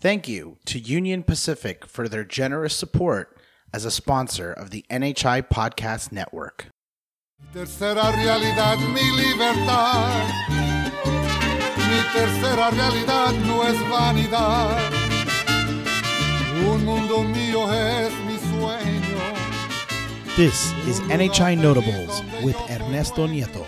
[0.00, 3.36] Thank you to Union Pacific for their generous support
[3.70, 6.68] as a sponsor of the NHI Podcast Network.
[7.52, 10.24] Tercera realidad, mi libertad.
[11.76, 14.90] Mi tercera realidad no es vanidad.
[16.66, 19.36] Un mundo mío es mi sueño.
[20.34, 23.66] This is NHI Notables with Ernesto Nieto,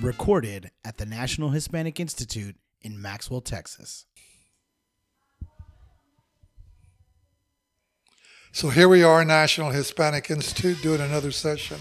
[0.00, 4.06] recorded at the National Hispanic Institute in Maxwell, Texas.
[8.58, 11.78] So here we are, National Hispanic Institute, doing another session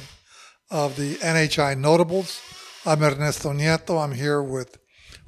[0.69, 2.39] of the NHI Notables.
[2.85, 3.99] I'm Ernesto Nieto.
[3.99, 4.77] I'm here with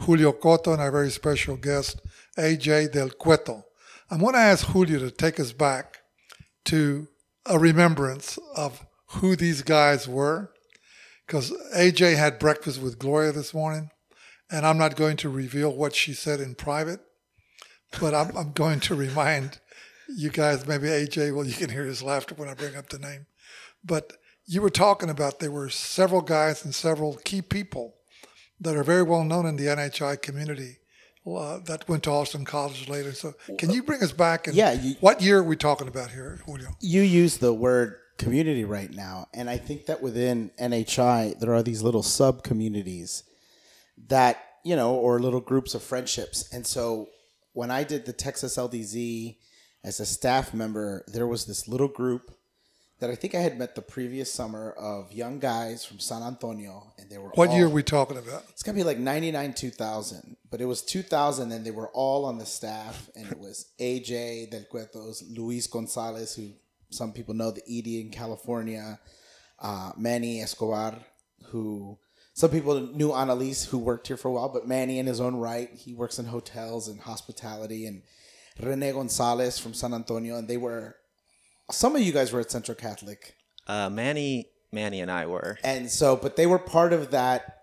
[0.02, 2.02] Julio Coto and our very special guest,
[2.38, 3.66] AJ Del Cueto.
[4.12, 6.02] I'm going to ask Julio to take us back
[6.66, 7.08] to
[7.48, 10.52] a remembrance of who these guys were,
[11.26, 13.90] because AJ had breakfast with Gloria this morning,
[14.52, 17.00] and I'm not going to reveal what she said in private,
[18.00, 19.58] but I'm, I'm going to remind
[20.16, 23.00] you guys, maybe AJ, well, you can hear his laughter when I bring up the
[23.00, 23.26] name.
[23.84, 24.14] But
[24.46, 27.96] you were talking about there were several guys and several key people
[28.60, 30.78] that are very well known in the NHI community
[31.28, 33.14] uh, that went to Austin College later.
[33.14, 34.48] So can you bring us back?
[34.48, 36.70] And Yeah, you- what year are we talking about here, Julio?
[36.82, 41.64] You use the word community right now, and I think that within NHI there are
[41.64, 43.24] these little sub communities
[44.08, 46.52] that you know, or little groups of friendships.
[46.52, 47.08] And so
[47.54, 49.38] when I did the Texas LDZ
[49.84, 52.36] as a staff member, there was this little group
[53.00, 56.94] that I think I had met the previous summer of young guys from San Antonio,
[56.98, 58.44] and they were What all, year are we talking about?
[58.50, 61.72] It's gonna be like ninety nine two thousand, but it was two thousand, and they
[61.72, 66.52] were all on the staff, and it was AJ Del Cuetos, Luis Gonzalez, who
[66.90, 69.00] some people know, the Edie in California,
[69.60, 70.96] uh, Manny Escobar,
[71.46, 71.98] who
[72.34, 75.36] some people knew Annalise, who worked here for a while, but Manny in his own
[75.36, 78.02] right, he works in hotels and hospitality, and
[78.62, 80.96] Rene Gonzalez from San Antonio, and they were.
[81.72, 83.36] Some of you guys were at Central Catholic.
[83.68, 85.60] Uh, Manny, Manny, and I were.
[85.64, 87.58] And so, but they were part of that.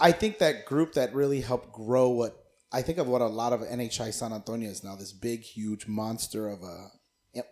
[0.00, 3.52] I think that group that really helped grow what I think of what a lot
[3.52, 6.90] of NHI San Antonio is now this big, huge monster of a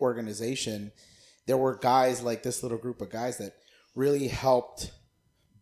[0.00, 0.92] organization.
[1.46, 3.54] There were guys like this little group of guys that
[3.94, 4.90] really helped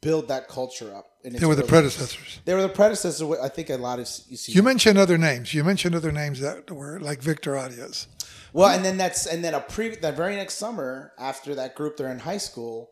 [0.05, 1.07] build that culture up.
[1.25, 2.41] And They were the predecessors.
[2.45, 3.23] They were the predecessors.
[3.43, 4.53] I think a lot of you see.
[4.53, 5.55] You mentioned other names.
[5.55, 8.07] You mentioned other names that were like Victor Arias.
[8.53, 11.97] Well, and then that's and then a pre that very next summer after that group
[11.97, 12.91] they're in high school,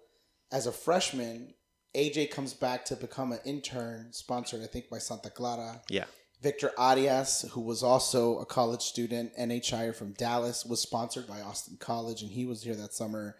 [0.50, 1.54] as a freshman,
[1.94, 5.82] AJ comes back to become an intern, sponsored I think by Santa Clara.
[5.88, 6.06] Yeah.
[6.42, 11.76] Victor Arias, who was also a college student, NHI from Dallas, was sponsored by Austin
[11.78, 13.36] College, and he was here that summer,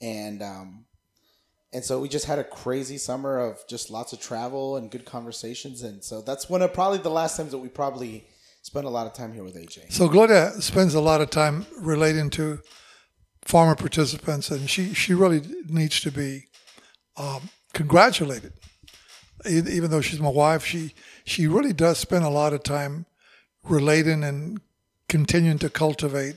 [0.00, 0.86] and um,
[1.76, 5.04] and so we just had a crazy summer of just lots of travel and good
[5.04, 8.24] conversations, and so that's one of probably the last times that we probably
[8.62, 9.92] spent a lot of time here with AJ.
[9.92, 12.60] So Gloria spends a lot of time relating to
[13.42, 16.46] former participants, and she, she really needs to be
[17.18, 18.54] um, congratulated.
[19.44, 20.94] Even though she's my wife, she
[21.26, 23.04] she really does spend a lot of time
[23.64, 24.62] relating and
[25.10, 26.36] continuing to cultivate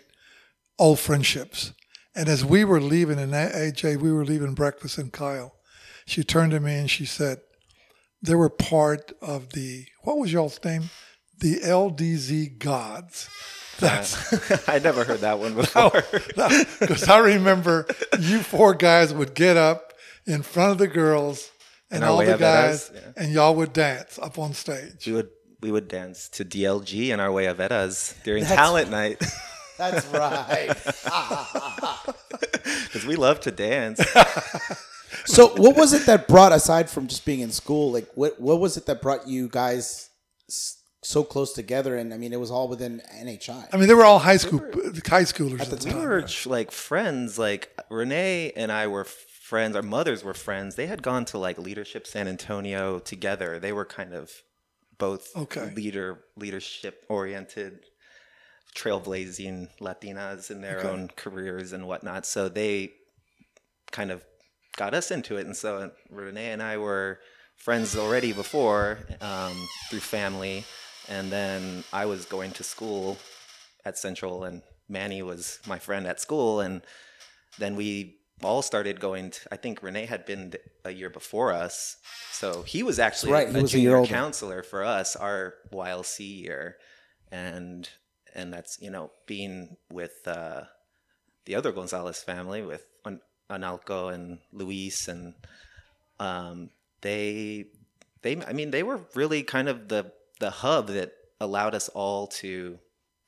[0.78, 1.72] old friendships.
[2.16, 5.54] And as we were leaving, and AJ, we were leaving breakfast in Kyle,
[6.06, 7.40] she turned to me and she said,
[8.22, 10.90] "They were part of the what was y'all's name?
[11.38, 13.30] The LDZ gods."
[13.78, 16.04] Uh, That's I never heard that one before.
[16.80, 17.86] because I remember
[18.20, 19.94] you four guys would get up
[20.26, 21.50] in front of the girls
[21.92, 23.00] and our all the guys, yeah.
[23.16, 25.06] and y'all would dance up on stage.
[25.08, 25.30] we would
[25.62, 29.24] we would dance to DLG and our way of Vedas during That's- talent night
[29.78, 30.76] That's right.
[33.10, 34.00] Because we love to dance.
[35.26, 38.60] So, what was it that brought, aside from just being in school, like what what
[38.60, 40.10] was it that brought you guys
[41.02, 41.98] so close together?
[41.98, 43.68] And I mean, it was all within NHI.
[43.74, 46.08] I mean, they were all high school high schoolers at the, time we time.
[46.10, 47.40] were like friends.
[47.40, 49.76] Like Rene and I were friends.
[49.76, 50.76] Our mothers were friends.
[50.76, 53.60] They had gone to like Leadership San Antonio together.
[53.60, 54.32] They were kind of
[55.00, 55.74] both Okay.
[55.76, 57.80] leader leadership oriented,
[58.76, 60.88] trailblazing Latinas in their Okay.
[60.88, 62.26] own careers and whatnot.
[62.26, 62.94] So they
[63.92, 64.24] kind of
[64.76, 65.46] got us into it.
[65.46, 67.20] And so Rene and I were
[67.56, 70.64] friends already before um, through family.
[71.10, 73.18] And then I was going to school
[73.84, 76.62] at Central, and Manny was my friend at school.
[76.62, 76.82] And
[77.58, 80.54] then we all started going to, I think Rene had been
[80.86, 81.98] a year before us.
[82.32, 84.10] So he was actually right, he a was a year junior older.
[84.10, 86.78] counselor for us, our YLC year.
[87.32, 87.90] And
[88.36, 90.62] and that's, you know, being with uh,
[91.46, 92.86] the other Gonzalez family with
[93.50, 95.34] Analco and Luis and
[96.20, 96.70] um,
[97.02, 97.66] they
[98.22, 102.28] they I mean they were really kind of the the hub that allowed us all
[102.28, 102.80] to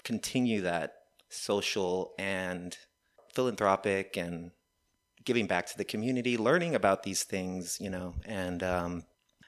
[0.03, 0.95] continue that
[1.29, 2.77] social and
[3.33, 4.51] philanthropic and
[5.23, 9.03] giving back to the community, learning about these things, you know, and um,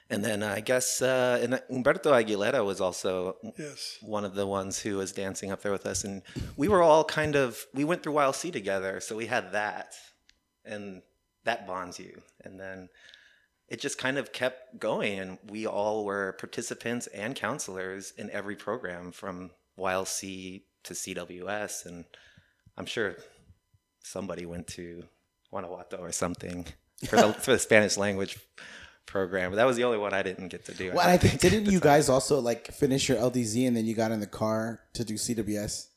[0.08, 3.98] and then I guess uh, and Humberto Aguilera was also Yes.
[4.00, 6.22] one of the ones who was dancing up there with us, and
[6.56, 9.94] we were all kind of we went through YLC together, so we had that,
[10.64, 11.02] and
[11.44, 12.88] that bonds you, and then
[13.68, 18.56] it just kind of kept going, and we all were participants and counselors in every
[18.56, 22.04] program from YLC to CWS, and
[22.76, 23.16] I'm sure
[24.00, 25.04] somebody went to
[25.50, 26.66] Guanajuato or something
[27.08, 28.38] for the for the Spanish language
[29.06, 29.50] program.
[29.50, 30.92] But that was the only one I didn't get to do.
[30.92, 34.12] Well, I think didn't you guys also like finish your LDZ and then you got
[34.12, 35.88] in the car to do CWS?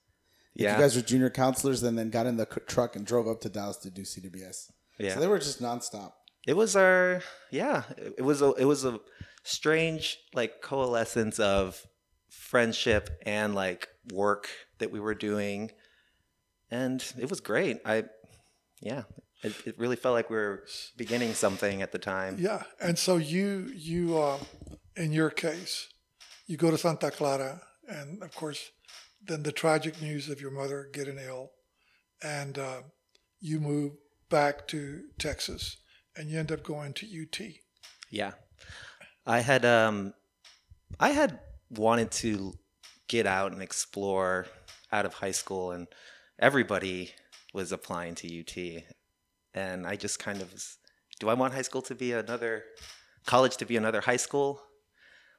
[0.58, 3.40] Yeah, You guys were junior counselors and then got in the truck and drove up
[3.42, 4.72] to Dallas to do CWS.
[5.00, 5.14] yeah.
[5.14, 6.12] So they were just nonstop.
[6.48, 7.22] it was our
[7.52, 9.00] yeah it it was a it was a
[9.44, 11.86] strange like coalescence of
[12.30, 14.48] friendship and like work
[14.80, 15.72] that we were doing
[16.72, 18.04] and it was great i
[18.82, 19.04] yeah
[19.44, 20.64] it, it really felt like we were
[20.98, 24.40] beginning something at the time Yeah, and so you you uh,
[24.96, 25.88] in your case,
[26.48, 28.72] you go to Santa Clara, and of course,
[29.28, 31.52] then the tragic news of your mother getting ill,
[32.24, 32.82] and uh,
[33.40, 33.94] you move
[34.30, 35.78] back to Texas,
[36.16, 37.40] and you end up going to UT.
[38.10, 38.32] yeah
[39.26, 40.14] i had um
[41.00, 41.40] i had
[41.70, 42.54] wanted to
[43.08, 44.48] get out and explore
[44.92, 45.88] out of high school and
[46.40, 47.12] everybody
[47.54, 48.84] was applying to ut
[49.54, 50.78] and i just kind of was,
[51.20, 52.64] do i want high school to be another
[53.26, 54.62] college to be another high school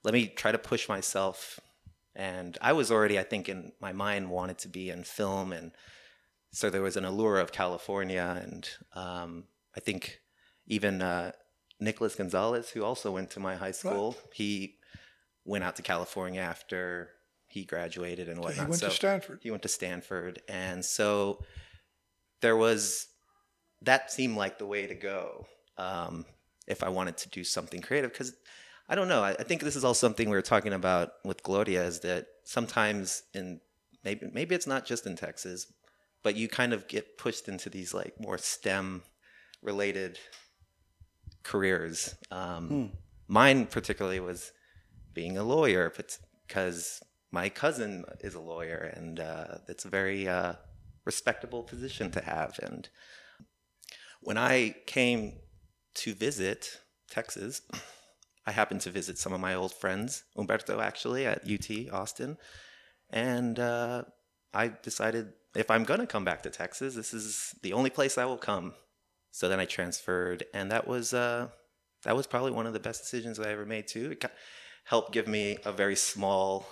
[0.05, 1.59] let me try to push myself
[2.19, 5.73] and i was already i think in my mind wanted to be in film and
[6.53, 9.45] so there was an allure of california and um,
[9.77, 10.21] i think
[10.67, 11.33] even uh,
[11.81, 14.77] nicholas gonzalez who also went to my high school he
[15.47, 17.11] went out to california after
[17.49, 18.67] he graduated and whatnot.
[18.67, 19.41] he went to Stanford.
[19.43, 21.43] he went to Stanford, and so
[22.43, 23.09] there was
[23.83, 26.25] that seemed like the way to go um,
[26.67, 28.13] if I wanted to do something creative.
[28.13, 28.35] Because
[28.89, 31.43] I don't know, I, I think this is all something we were talking about with
[31.43, 33.61] Gloria is that sometimes in
[34.05, 35.71] maybe maybe it's not just in Texas,
[36.23, 39.03] but you kind of get pushed into these like more STEM
[39.63, 40.19] related
[41.43, 42.15] careers.
[42.31, 42.93] Um,
[43.29, 44.53] Mine particularly was
[45.13, 45.93] being a lawyer
[46.47, 50.55] because my cousin is a lawyer, and uh, it's a very uh,
[51.05, 52.59] respectable position to have.
[52.63, 52.89] And
[54.21, 55.41] when I came
[55.97, 56.81] to visit
[57.11, 57.61] Texas,
[58.49, 62.39] I happened to visit some of my old friends, Humberto actually at UT Austin,
[63.11, 64.05] and uh,
[64.55, 68.25] I decided if I'm gonna come back to Texas, this is the only place I
[68.25, 68.73] will come.
[69.33, 71.49] So then I transferred, and that was uh,
[72.05, 74.13] that was probably one of the best decisions I ever made too.
[74.13, 74.25] It
[74.85, 76.67] helped give me a very small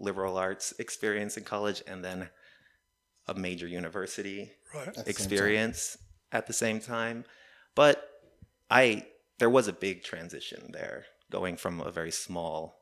[0.00, 2.30] liberal arts experience in college, and then
[3.26, 4.88] a major university Right.
[4.88, 5.98] At the same experience
[6.32, 7.24] at the same time.
[7.74, 8.02] But
[8.70, 9.06] I
[9.38, 12.78] there was a big transition there, going from a very small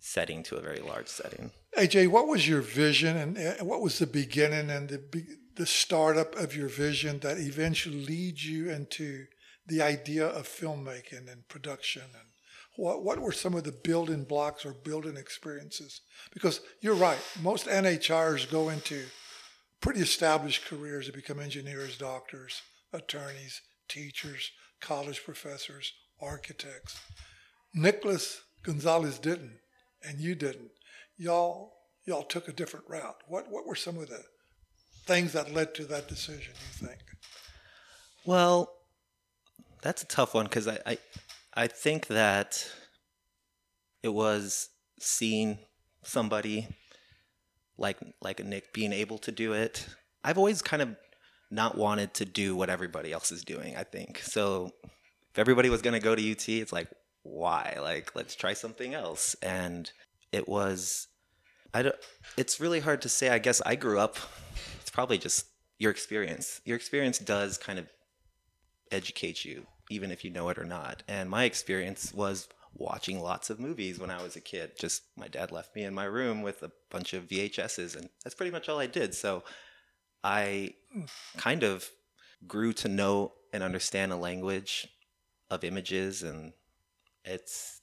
[0.00, 1.50] setting to a very large setting.
[1.76, 6.54] AJ, what was your vision, and what was the beginning and the the startup of
[6.54, 9.26] your vision that eventually leads you into
[9.66, 12.28] the idea of filmmaking and production and
[12.76, 16.02] what what were some of the building blocks or building experiences?
[16.32, 19.04] Because you're right, most NHRs go into
[19.80, 26.98] pretty established careers to become engineers, doctors, attorneys, teachers, college professors, architects.
[27.74, 29.58] Nicholas Gonzalez didn't,
[30.02, 30.70] and you didn't.
[31.16, 33.22] Y'all y'all took a different route.
[33.28, 34.22] What what were some of the
[35.06, 37.00] things that led to that decision, you think?
[38.24, 38.72] Well,
[39.82, 40.98] that's a tough one because I, I
[41.54, 42.68] I think that
[44.02, 44.68] it was
[44.98, 45.58] seeing
[46.02, 46.68] somebody
[47.78, 49.86] like like Nick being able to do it.
[50.24, 50.96] I've always kind of
[51.50, 53.76] not wanted to do what everybody else is doing.
[53.76, 54.72] I think so.
[55.36, 56.88] If everybody was going to go to UT, it's like
[57.22, 57.76] why?
[57.78, 59.36] Like let's try something else.
[59.42, 59.92] And
[60.32, 61.08] it was
[61.74, 61.96] I don't.
[62.38, 63.28] It's really hard to say.
[63.28, 64.16] I guess I grew up.
[64.80, 65.44] It's probably just
[65.78, 66.62] your experience.
[66.64, 67.86] Your experience does kind of
[68.90, 71.02] educate you, even if you know it or not.
[71.06, 74.72] And my experience was watching lots of movies when I was a kid.
[74.78, 78.34] Just my dad left me in my room with a bunch of VHSs, and that's
[78.34, 79.14] pretty much all I did.
[79.14, 79.44] So
[80.24, 80.76] I
[81.36, 81.90] kind of
[82.46, 84.88] grew to know and understand a language
[85.50, 86.52] of images, and
[87.24, 87.80] it's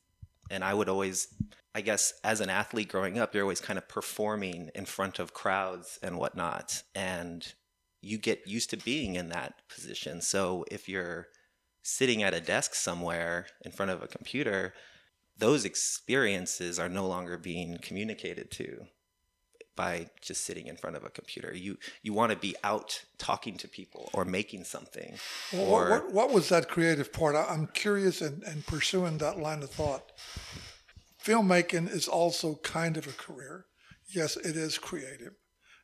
[0.49, 1.27] and I would always.
[1.75, 5.33] I guess as an athlete growing up, you're always kind of performing in front of
[5.33, 6.83] crowds and whatnot.
[6.93, 7.51] And
[7.99, 10.21] you get used to being in that position.
[10.21, 11.29] So if you're
[11.81, 14.73] sitting at a desk somewhere in front of a computer,
[15.37, 18.85] those experiences are no longer being communicated to
[19.75, 21.53] by just sitting in front of a computer.
[21.55, 25.15] You you want to be out talking to people or making something.
[25.51, 27.35] Well, or what, what, what was that creative part?
[27.35, 30.11] I, I'm curious and, and pursuing that line of thought.
[31.23, 33.65] Filmmaking is also kind of a career.
[34.13, 35.33] Yes, it is creative.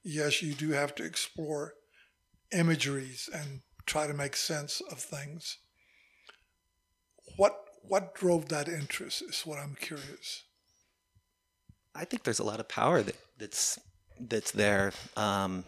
[0.03, 1.73] Yes, you do have to explore
[2.51, 5.57] imageries and try to make sense of things.
[7.37, 10.43] What what drove that interest is what I'm curious.
[11.95, 13.79] I think there's a lot of power that, that's
[14.19, 14.91] that's there.
[15.15, 15.63] Um,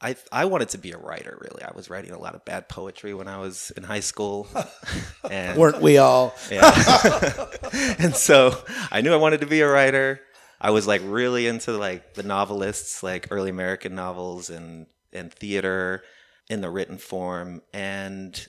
[0.00, 1.38] I I wanted to be a writer.
[1.40, 4.46] Really, I was writing a lot of bad poetry when I was in high school,
[5.30, 6.34] and Weren't we all?
[6.50, 7.46] yeah.
[7.98, 8.56] and so
[8.90, 10.20] I knew I wanted to be a writer.
[10.60, 16.02] I was like really into like the novelists, like early American novels and and theater
[16.48, 17.62] in the written form.
[17.72, 18.46] And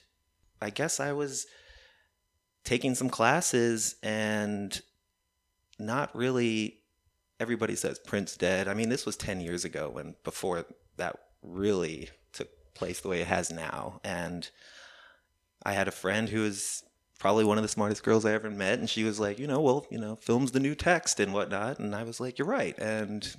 [0.62, 1.47] I guess I was
[2.63, 4.79] taking some classes and
[5.79, 6.76] not really
[7.39, 8.67] everybody says Prince dead.
[8.67, 10.65] I mean, this was 10 years ago when before
[10.98, 14.00] that really took place the way it has now.
[14.03, 14.50] And
[15.63, 16.84] I had a friend who was
[17.20, 19.60] probably one of the smartest girls I ever met, and she was like, you know,
[19.60, 21.79] well, you know, film's the new text and whatnot.
[21.79, 22.77] And I was like, you're right.
[22.77, 23.36] And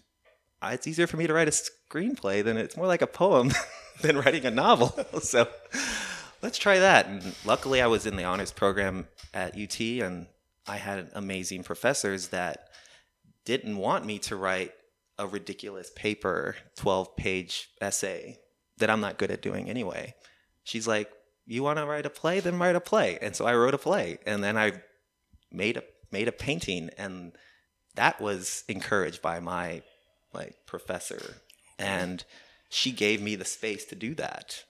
[0.60, 3.52] I, it's easier for me to write a screenplay than it's more like a poem
[4.00, 4.96] than writing a novel.
[5.20, 5.48] so
[6.42, 7.06] let's try that.
[7.06, 10.26] And luckily, I was in the honors program at UT, and
[10.66, 12.68] I had amazing professors that
[13.48, 14.72] didn't want me to write
[15.18, 18.38] a ridiculous paper, 12 page essay
[18.76, 20.14] that I'm not good at doing anyway.
[20.64, 21.10] She's like,
[21.46, 22.40] You want to write a play?
[22.40, 23.18] Then write a play.
[23.22, 24.18] And so I wrote a play.
[24.26, 24.82] And then I
[25.50, 27.32] made a made a painting and
[27.94, 29.82] that was encouraged by my
[30.34, 31.36] like professor
[31.78, 32.24] and
[32.68, 34.64] she gave me the space to do that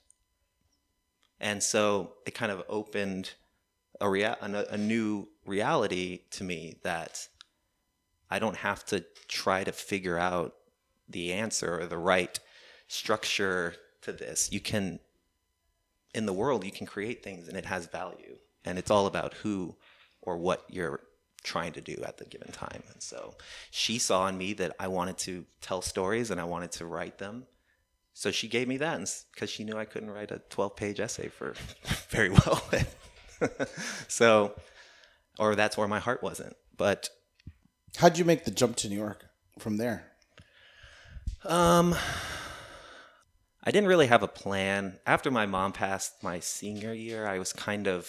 [1.41, 3.35] and so it kind of opened
[4.01, 7.29] a, rea- a, a new reality to me that
[8.31, 10.55] I don't have to try to figure out
[11.09, 12.39] the answer or the right
[12.87, 14.51] structure to this.
[14.53, 15.01] You can,
[16.15, 18.37] in the world, you can create things and it has value.
[18.65, 19.77] And it's all about who
[20.21, 21.01] or what you're
[21.43, 22.83] trying to do at the given time.
[22.93, 23.35] And so
[23.71, 27.19] she saw in me that I wanted to tell stories and I wanted to write
[27.19, 27.47] them.
[28.13, 28.99] So she gave me that
[29.33, 31.55] because she knew I couldn't write a 12 page essay for
[32.11, 32.69] very well.
[34.09, 34.55] so,
[35.39, 36.57] or that's where my heart wasn't.
[36.77, 37.11] But
[37.99, 39.25] How'd you make the jump to New York
[39.59, 40.05] from there?
[41.45, 41.97] Um,
[43.65, 45.01] I didn't really have a plan.
[45.05, 48.09] After my mom passed my senior year, I was kind of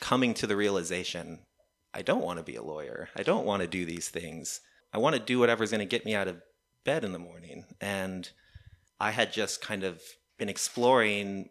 [0.00, 1.40] coming to the realization
[1.92, 3.10] I don't want to be a lawyer.
[3.14, 4.62] I don't want to do these things.
[4.90, 6.40] I want to do whatever's going to get me out of
[6.84, 7.66] bed in the morning.
[7.82, 8.30] And
[8.98, 10.00] I had just kind of
[10.38, 11.50] been exploring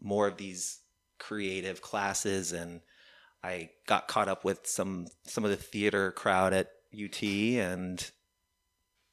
[0.00, 0.80] more of these
[1.20, 2.80] creative classes and
[3.44, 8.10] I got caught up with some some of the theater crowd at UT and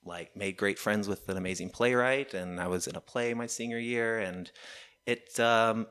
[0.05, 3.45] like made great friends with an amazing playwright and I was in a play my
[3.45, 4.49] senior year and
[5.05, 5.87] it um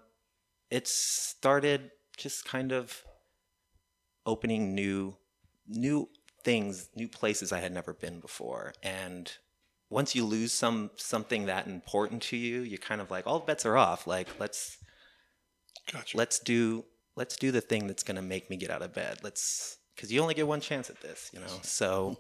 [0.70, 3.04] it started just kind of
[4.25, 5.16] opening new
[5.68, 6.09] new
[6.42, 9.30] things, new places I had never been before and
[9.90, 13.66] once you lose some something that important to you, you're kind of like all bets
[13.66, 14.06] are off.
[14.06, 14.78] Like let's
[15.92, 16.16] Gotcha.
[16.16, 16.85] let's do
[17.17, 19.19] let's do the thing that's going to make me get out of bed.
[19.23, 21.47] Let's because you only get one chance at this, you know.
[21.62, 22.17] So,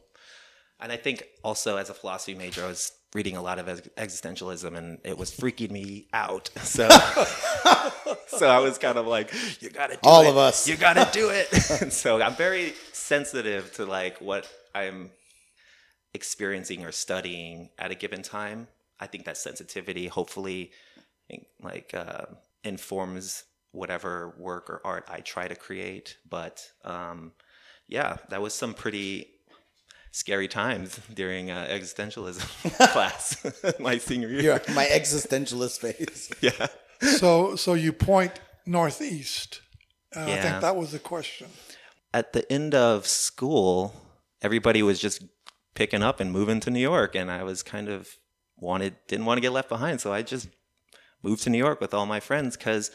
[0.80, 3.88] and I think also as a philosophy major, I was reading a lot of ex-
[3.96, 6.50] existentialism, and it was freaking me out.
[6.62, 6.88] So,
[8.28, 10.28] so I was kind of like, you got to do All it.
[10.28, 10.68] of us.
[10.68, 11.48] You got to do it.
[11.82, 15.10] and so I'm very sensitive to like what I'm
[16.14, 18.68] experiencing or studying at a given time.
[18.98, 20.72] I think that sensitivity hopefully
[21.62, 22.26] like uh,
[22.64, 26.16] informs whatever work or art I try to create.
[26.28, 27.32] But um,
[27.86, 29.28] yeah, that was some pretty
[30.12, 33.36] scary times during uh, existentialism class
[33.78, 34.60] my senior year.
[34.66, 36.30] Yeah, my existentialist phase.
[36.40, 36.66] Yeah.
[37.00, 38.32] So so you point
[38.66, 39.60] northeast.
[40.12, 41.46] And I think that was the question.
[42.12, 43.94] At the end of school,
[44.42, 45.22] everybody was just
[45.74, 48.16] picking up and moving to New York, and I was kind of
[48.56, 50.48] wanted didn't want to get left behind, so I just
[51.22, 52.90] moved to New York with all my friends because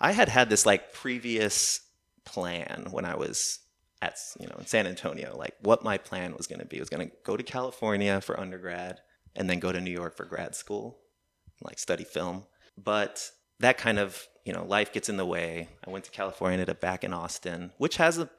[0.00, 1.80] I had had this like previous
[2.24, 3.58] plan when I was
[4.02, 6.78] at you know in San Antonio, like what my plan was going to be.
[6.78, 9.00] I was going to go to California for undergrad
[9.36, 10.98] and then go to New York for grad school,
[11.62, 12.46] like study film.
[12.82, 15.68] But that kind of you know life gets in the way.
[15.86, 18.30] I went to California, ended up back in Austin, which has a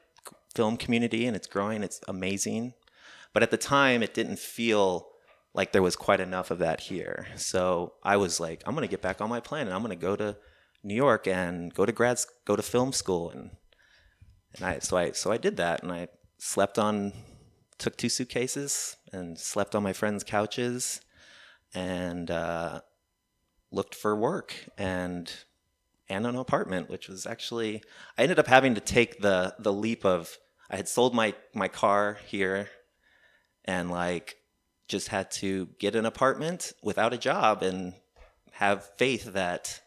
[0.54, 1.82] film community and it's growing.
[1.82, 2.74] It's amazing,
[3.32, 5.08] but at the time it didn't feel
[5.54, 7.26] like there was quite enough of that here.
[7.36, 9.96] So I was like, I'm going to get back on my plan and I'm going
[9.96, 10.36] to go to
[10.82, 13.50] New York and go to grad, go to film school, and
[14.54, 16.08] and I so I so I did that, and I
[16.38, 17.12] slept on,
[17.78, 21.00] took two suitcases and slept on my friends' couches
[21.74, 22.80] and uh,
[23.70, 25.32] looked for work and
[26.08, 27.82] and an apartment, which was actually
[28.18, 30.36] I ended up having to take the the leap of
[30.70, 32.68] I had sold my my car here
[33.64, 34.36] and like
[34.88, 37.94] just had to get an apartment without a job and
[38.52, 39.80] have faith that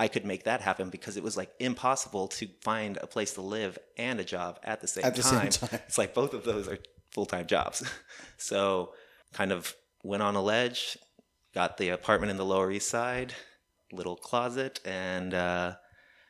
[0.00, 3.42] I could make that happen because it was like impossible to find a place to
[3.42, 5.50] live and a job at the same At the same time.
[5.50, 5.80] time.
[5.86, 6.78] It's like both of those are
[7.10, 7.84] full time jobs.
[8.38, 8.94] so
[9.34, 10.96] kind of went on a ledge,
[11.54, 13.34] got the apartment in the Lower East Side,
[13.92, 15.74] little closet, and uh,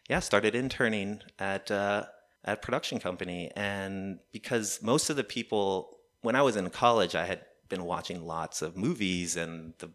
[0.08, 2.06] yeah, started interning at uh,
[2.44, 3.52] at production company.
[3.54, 8.26] And because most of the people, when I was in college, I had been watching
[8.26, 9.90] lots of movies and the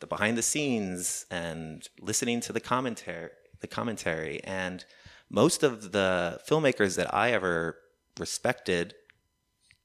[0.00, 4.84] the behind the scenes and listening to the commentary the commentary and
[5.30, 7.78] most of the filmmakers that I ever
[8.18, 8.94] respected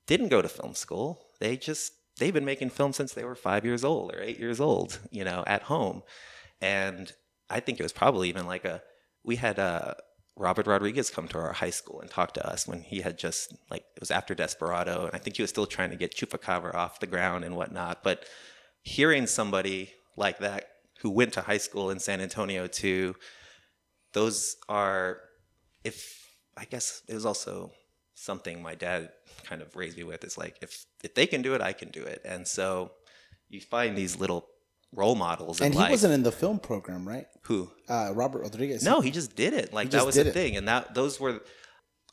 [0.05, 1.27] didn't go to film school.
[1.39, 4.59] They just they've been making film since they were 5 years old or 8 years
[4.59, 6.03] old, you know, at home.
[6.61, 7.11] And
[7.49, 8.81] I think it was probably even like a
[9.23, 9.93] we had uh
[10.35, 13.53] Robert Rodriguez come to our high school and talk to us when he had just
[13.69, 16.73] like it was after Desperado and I think he was still trying to get Chupacabra
[16.73, 18.03] off the ground and whatnot.
[18.03, 18.25] But
[18.81, 20.67] hearing somebody like that
[21.01, 23.15] who went to high school in San Antonio too,
[24.13, 25.19] those are
[25.83, 27.71] if I guess it was also
[28.15, 29.09] something my dad
[29.45, 31.89] kind of raised me with is like if if they can do it, I can
[31.89, 32.21] do it.
[32.25, 32.91] And so
[33.49, 34.45] you find these little
[34.91, 35.91] role models And he life.
[35.91, 37.27] wasn't in the film program, right?
[37.43, 38.83] who Uh, Robert Rodriguez.
[38.83, 39.73] no, he just did it.
[39.73, 40.33] Like that was the it.
[40.33, 41.41] thing, and that those were.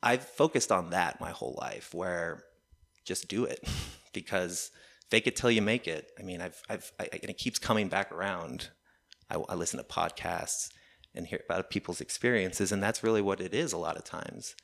[0.02, 2.42] I've focused on that my whole life, where
[3.04, 3.60] just do it,
[4.12, 4.70] because
[5.10, 6.10] fake it till you make it.
[6.18, 8.70] I mean, I've I've I, and it keeps coming back around.
[9.30, 10.70] I, I listen to podcasts
[11.14, 13.72] and hear about people's experiences, and that's really what it is.
[13.72, 14.54] A lot of times,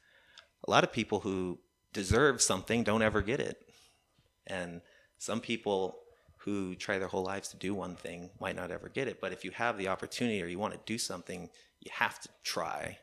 [0.66, 1.58] a lot of people who
[1.92, 3.56] deserve something don't ever get it,
[4.46, 4.80] and
[5.18, 5.99] some people
[6.38, 9.20] who try their whole lives to do one thing might not ever get it.
[9.20, 11.48] But if you have the opportunity or you want to do something,
[11.81, 12.98] you have to try.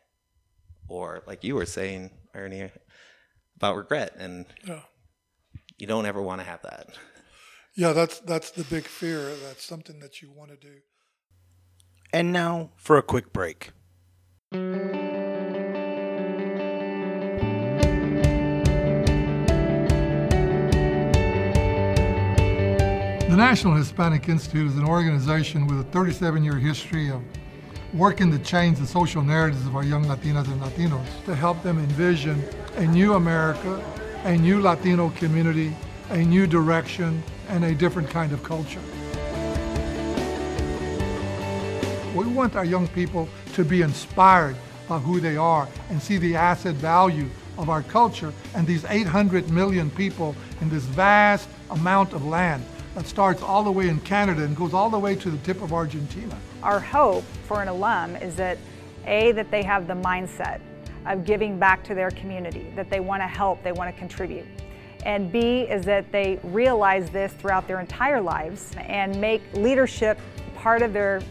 [0.89, 2.69] Or like you were saying, Ernie,
[3.55, 4.81] about regret, and Yeah.
[5.77, 6.89] you don't ever want to have that.
[7.79, 9.33] Yeah, that's that's the big fear.
[9.47, 10.79] That's something that you want to do.
[12.11, 13.71] And now for a quick break.
[14.51, 14.59] The
[23.29, 27.21] National Hispanic Institute is an organization with a 37 year history of
[27.93, 31.79] working to change the social narratives of our young Latinas and Latinos to help them
[31.79, 32.43] envision
[32.75, 33.81] a new America,
[34.25, 35.73] a new Latino community,
[36.09, 38.81] a new direction, and a different kind of culture.
[42.15, 44.55] We want our young people to be inspired
[44.87, 49.49] by who they are and see the asset value of our culture and these 800
[49.49, 52.63] million people in this vast amount of land
[52.95, 55.61] that starts all the way in Canada and goes all the way to the tip
[55.61, 56.37] of Argentina.
[56.63, 58.57] Our hope for an alum is that
[59.05, 60.61] A, that they have the mindset
[61.05, 64.45] of giving back to their community, that they want to help, they want to contribute.
[65.05, 70.19] And B is that they realize this throughout their entire lives and make leadership
[70.55, 71.21] part of their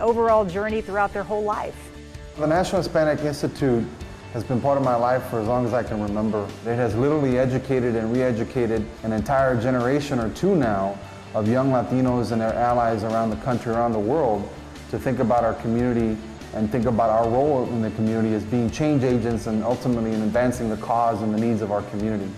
[0.00, 1.90] overall journey throughout their whole life.
[2.36, 3.84] The National Hispanic Institute
[4.32, 6.48] has been part of my life for as long as I can remember.
[6.66, 10.98] It has literally educated and re-educated an entire generation or two now
[11.34, 14.48] of young Latinos and their allies around the country, around the world,
[14.90, 16.16] to think about our community
[16.54, 20.22] and think about our role in the community as being change agents and ultimately in
[20.22, 22.30] advancing the cause and the needs of our community.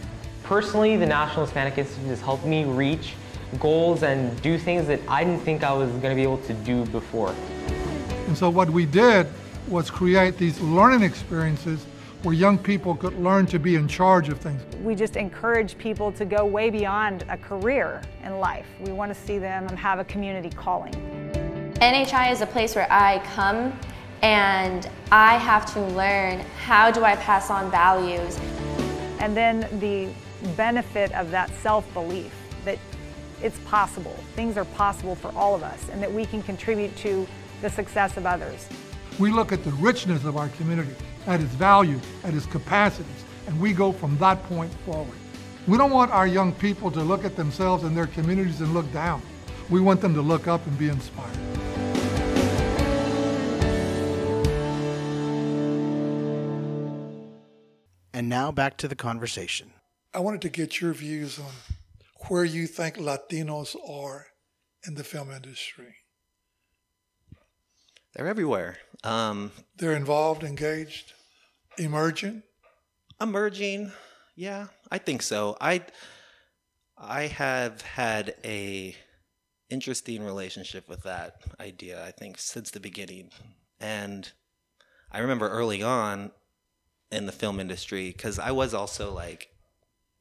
[0.46, 3.14] Personally, the National Hispanic Institute has helped me reach
[3.58, 6.54] goals and do things that I didn't think I was going to be able to
[6.54, 7.34] do before.
[8.28, 9.26] And so what we did
[9.66, 11.84] was create these learning experiences
[12.22, 14.62] where young people could learn to be in charge of things.
[14.84, 18.66] We just encourage people to go way beyond a career in life.
[18.78, 20.92] We want to see them have a community calling.
[21.80, 23.76] NHI is a place where I come
[24.22, 28.38] and I have to learn how do I pass on values.
[29.18, 30.08] And then the
[30.48, 32.32] benefit of that self belief
[32.64, 32.78] that
[33.42, 37.26] it's possible, things are possible for all of us, and that we can contribute to
[37.60, 38.68] the success of others.
[39.18, 40.94] We look at the richness of our community,
[41.26, 45.16] at its value, at its capacities, and we go from that point forward.
[45.66, 48.90] We don't want our young people to look at themselves and their communities and look
[48.92, 49.22] down.
[49.68, 51.36] We want them to look up and be inspired.
[58.12, 59.75] And now back to the conversation.
[60.16, 61.52] I wanted to get your views on
[62.28, 64.28] where you think Latinos are
[64.86, 65.94] in the film industry.
[68.14, 68.78] They're everywhere.
[69.04, 71.12] Um, They're involved, engaged,
[71.76, 72.44] emerging.
[73.20, 73.92] emerging,
[74.34, 75.58] yeah, I think so.
[75.60, 75.82] I
[76.96, 78.96] I have had a
[79.68, 83.32] interesting relationship with that idea, I think, since the beginning.
[83.78, 84.32] And
[85.12, 86.30] I remember early on
[87.12, 89.50] in the film industry, because I was also like,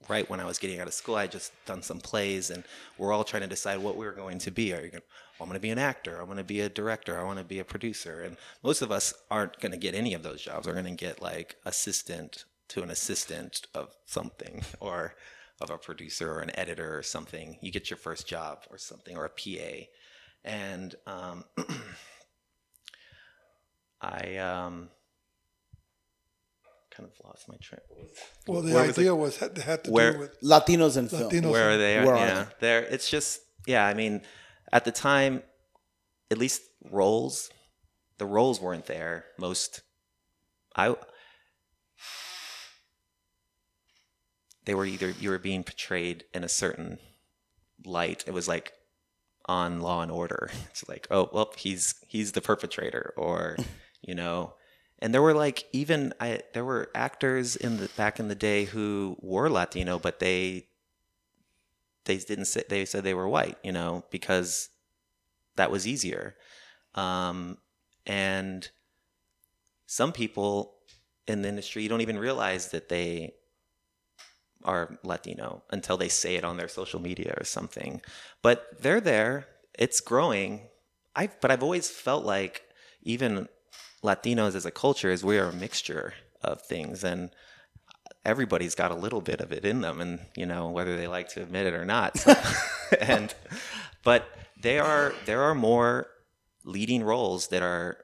[0.07, 2.63] right when I was getting out of school, I just done some plays, and
[2.97, 4.73] we're all trying to decide what we were going to be.
[4.73, 5.03] Are you going?
[5.39, 6.19] I'm going to be an actor.
[6.19, 7.19] I'm going to be a director.
[7.19, 8.21] I want to be a producer.
[8.21, 10.65] And most of us aren't going to get any of those jobs.
[10.65, 15.15] We're going to get like assistant to an assistant of something, or
[15.61, 17.57] of a producer or an editor or something.
[17.61, 19.85] You get your first job or something, or a PA.
[20.43, 21.43] And um,
[24.01, 24.89] I um,
[26.95, 27.81] kind of lost my train.
[28.47, 29.17] Well, the Where was idea it?
[29.17, 31.29] was had, had to Where- do with Latinos in film.
[31.29, 31.51] Latinos.
[31.51, 32.03] Where are they?
[32.05, 32.49] Where yeah, they?
[32.61, 32.83] they're.
[32.83, 33.85] It's just yeah.
[33.85, 34.21] I mean,
[34.71, 35.43] at the time,
[36.31, 37.49] at least roles,
[38.17, 39.25] the roles weren't there.
[39.37, 39.81] Most,
[40.75, 40.95] I.
[44.65, 46.97] They were either you were being portrayed in a certain
[47.85, 48.23] light.
[48.25, 48.73] It was like
[49.47, 50.49] on Law and Order.
[50.71, 53.57] It's like, oh well, he's he's the perpetrator, or
[54.01, 54.53] you know.
[54.99, 58.65] And there were like even I there were actors in the back in the day
[58.65, 60.67] who were Latino, but they
[62.05, 64.69] they didn't say they said they were white, you know, because
[65.57, 66.35] that was easier.
[66.93, 67.57] Um,
[68.05, 68.69] and
[69.85, 70.75] some people
[71.27, 73.33] in the industry don't even realize that they
[74.63, 78.01] are Latino until they say it on their social media or something.
[78.41, 79.47] But they're there.
[79.77, 80.67] It's growing.
[81.15, 82.63] I but I've always felt like
[83.01, 83.47] even
[84.05, 87.31] Latinos as a culture is we are a mixture of things and
[88.23, 91.27] everybody's got a little bit of it in them and you know whether they like
[91.29, 92.35] to admit it or not So-
[93.01, 93.33] and
[94.03, 94.21] but
[94.61, 96.07] there are there are more
[96.63, 97.97] leading roles that are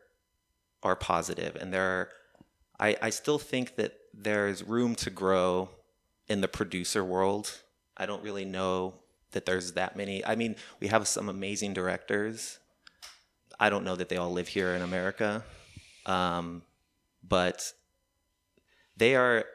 [0.83, 2.09] are positive and there are
[2.79, 5.69] I, I still think that there's room to grow
[6.27, 7.61] in the producer world.
[7.95, 8.95] I don't really know
[9.33, 10.25] that there's that many.
[10.25, 12.57] I mean, we have some amazing directors.
[13.59, 15.43] I don't know that they all live here in America,
[16.05, 16.63] um,
[17.27, 17.73] but
[18.97, 19.45] they are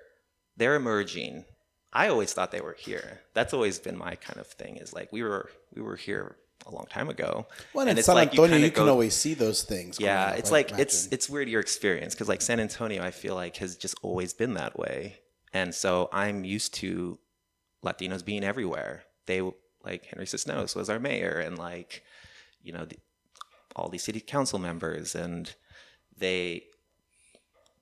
[0.57, 1.45] they're emerging.
[1.93, 3.21] I always thought they were here.
[3.35, 4.77] That's always been my kind of thing.
[4.77, 7.47] Is like we were we were here a long time ago.
[7.73, 10.01] Well, And in it's San like you Antonio, you, can go- always see those things.
[10.01, 13.57] yeah, it's like it's it's weird your experience because like San Antonio, I feel like
[13.59, 15.19] has just always been that way,
[15.53, 17.19] and so I'm used to
[17.85, 19.05] Latinos being everywhere.
[19.27, 19.43] They
[19.85, 22.03] like Henry Cisneros was our mayor, and like
[22.63, 22.97] you know the,
[23.77, 25.55] all these city council members, and
[26.19, 26.65] they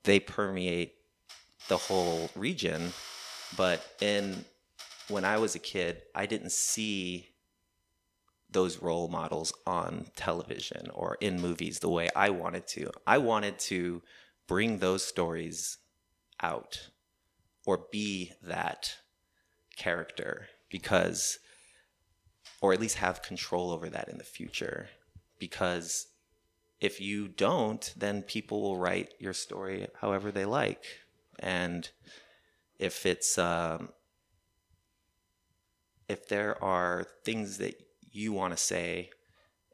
[0.03, 0.93] they permeate
[1.67, 2.93] the whole region.
[3.57, 4.45] But in
[5.07, 7.29] when I was a kid, I didn't see
[8.49, 12.91] those role models on television or in movies the way I wanted to.
[13.05, 14.01] I wanted to
[14.47, 15.77] bring those stories
[16.41, 16.89] out
[17.65, 18.95] or be that
[19.75, 21.39] character because
[22.61, 24.87] or at least have control over that in the future
[25.37, 26.07] because
[26.79, 30.85] if you don't then people will write your story however they like
[31.39, 31.89] and
[32.79, 33.89] if it's um,
[36.07, 37.75] if there are things that
[38.11, 39.09] you want to say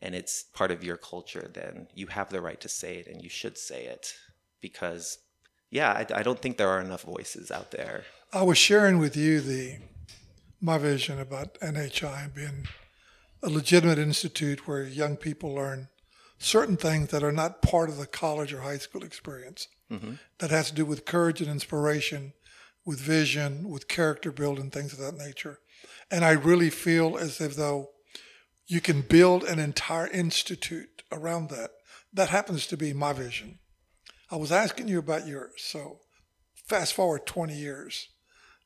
[0.02, 3.22] and it's part of your culture, then you have the right to say it and
[3.22, 4.16] you should say it
[4.62, 5.20] because,
[5.70, 8.04] yeah, I, I don't think there are enough voices out there.
[8.34, 9.78] I was sharing with you the
[10.64, 12.68] my vision about NHI being
[13.42, 15.90] a legitimate institute where young people learn
[16.41, 19.67] certain things that are not part of the college or high school experience.
[20.39, 22.34] That has to do with courage and inspiration,
[22.86, 25.60] with vision, with character building, things of that nature.
[26.10, 27.89] And I really feel as if though
[28.67, 31.71] you can build an entire institute around that.
[32.13, 33.60] That happens to be my vision.
[34.30, 35.51] I was asking you about yours.
[35.58, 35.99] So
[36.67, 38.08] fast forward 20 years,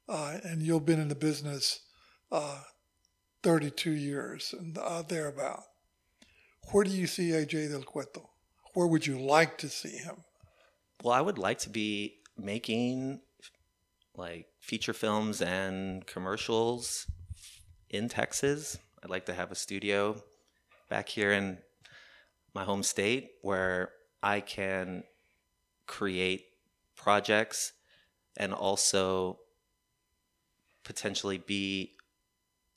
[0.07, 1.79] uh, and you've been in the business
[2.31, 2.61] uh,
[3.41, 5.63] 32 years and uh, thereabout.
[6.71, 8.29] Where do you see AJ Del Cueto?
[8.73, 10.17] Where would you like to see him?
[11.03, 13.21] Well, I would like to be making
[14.15, 17.07] like feature films and commercials
[17.89, 18.77] in Texas.
[19.03, 20.21] I'd like to have a studio
[20.89, 21.59] back here in
[22.53, 23.91] my home state where
[24.23, 25.03] I can
[25.87, 26.45] create
[26.95, 27.73] projects
[28.37, 29.39] and also
[30.83, 31.93] potentially be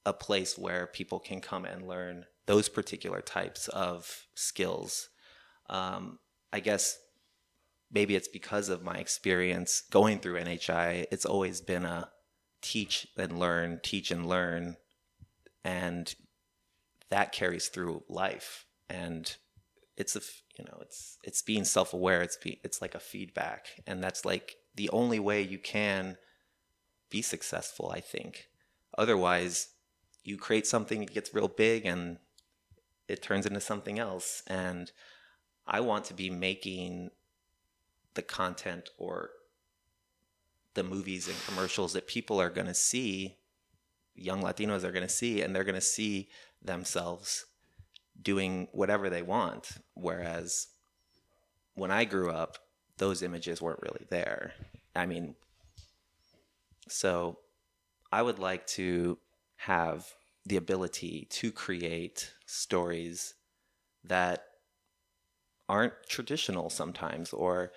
[0.05, 5.11] a place where people can come and learn those particular types of skills.
[5.69, 6.19] Um,
[6.51, 6.99] I guess
[7.93, 11.05] maybe it's because of my experience going through NHI.
[11.13, 12.09] It's always been a
[12.63, 14.77] teach and learn, teach and learn,
[15.63, 16.15] and
[17.11, 18.65] that carries through life.
[18.89, 19.37] And
[19.99, 20.21] it's a
[20.59, 22.23] you know it's it's being self aware.
[22.23, 26.17] It's be, it's like a feedback, and that's like the only way you can
[27.11, 27.93] be successful.
[27.95, 28.47] I think.
[28.97, 29.69] Otherwise,
[30.25, 32.17] you create something, it gets real big, and
[33.09, 34.43] it turns into something else.
[34.47, 34.93] And
[35.67, 37.11] I want to be making
[38.15, 39.31] the content or
[40.75, 43.39] the movies and commercials that people are going to see,
[44.15, 46.29] young Latinos are going to see, and they're going to see
[46.63, 47.47] themselves
[48.21, 49.71] doing whatever they want.
[49.95, 50.69] Whereas
[51.75, 52.59] when I grew up,
[52.99, 54.53] those images weren't really there.
[54.95, 55.37] I mean,
[56.89, 57.39] so
[58.11, 59.19] I would like to
[59.57, 60.07] have
[60.49, 63.35] the ability to create stories
[64.05, 64.45] that
[65.69, 67.73] aren't traditional sometimes or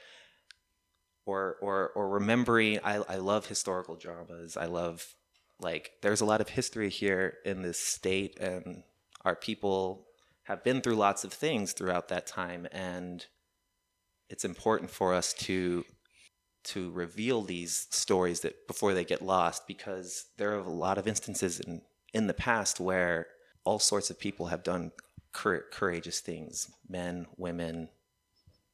[1.26, 4.56] or or or remembering I, I love historical dramas.
[4.56, 5.16] I love
[5.60, 8.84] like there's a lot of history here in this state and
[9.24, 10.08] our people
[10.44, 13.26] have been through lots of things throughout that time and
[14.30, 15.84] it's important for us to
[16.64, 21.08] to reveal these stories that before they get lost because there are a lot of
[21.08, 21.82] instances in
[22.14, 23.28] in the past where
[23.64, 24.92] all sorts of people have done
[25.34, 27.90] cour- courageous things men women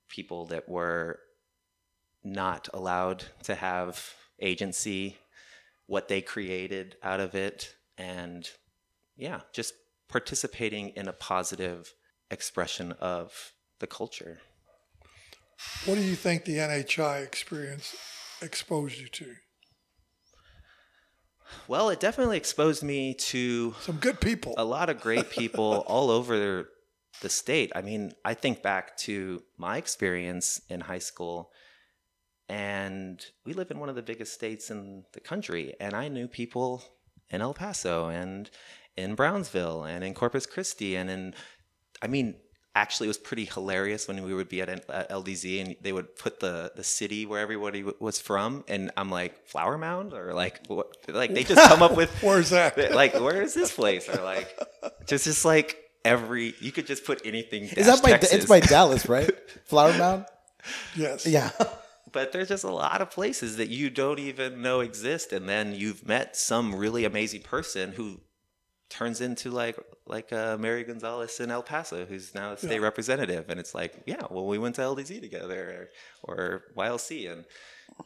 [0.09, 1.19] people that were
[2.23, 5.17] not allowed to have agency
[5.85, 8.49] what they created out of it and
[9.15, 9.73] yeah just
[10.09, 11.93] participating in a positive
[12.31, 14.39] expression of the culture
[15.85, 17.95] What do you think the NHI experience
[18.41, 19.35] exposed you to?
[21.67, 24.53] Well it definitely exposed me to Some good people.
[24.57, 26.69] a lot of great people all over
[27.21, 27.71] the state.
[27.75, 31.51] I mean, I think back to my experience in high school,
[32.47, 36.27] and we live in one of the biggest states in the country, and I knew
[36.27, 36.83] people
[37.29, 38.49] in El Paso and
[38.95, 41.33] in Brownsville and in Corpus Christi and in,
[42.01, 42.35] I mean,
[42.81, 45.75] actually it was pretty hilarious when we would be at, an- uh, at LDZ and
[45.81, 49.77] they would put the the city where everybody w- was from, and I'm like Flower
[49.77, 50.87] Mound or like what?
[51.07, 52.71] Like they just come up with Where's that?
[53.01, 54.47] like where is this place or like
[55.11, 55.67] just just like
[56.05, 58.33] every you could just put anything Is that by Texas.
[58.33, 59.31] it's by Dallas, right?
[59.65, 60.25] Flower Mound.
[60.95, 61.25] Yes.
[61.25, 61.51] Yeah.
[62.11, 65.73] but there's just a lot of places that you don't even know exist and then
[65.81, 68.19] you've met some really amazing person who
[68.89, 73.49] turns into like like uh, Mary Gonzalez in El Paso who's now a state representative.
[73.49, 75.89] And it's like yeah well we went to LDZ together
[76.23, 77.45] or, or YLC and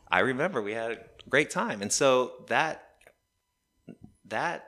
[0.10, 1.82] I remember we had a great time.
[1.82, 2.84] And so that
[4.26, 4.68] that